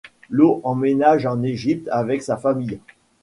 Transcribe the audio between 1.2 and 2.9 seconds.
en Égypte avec sa famille.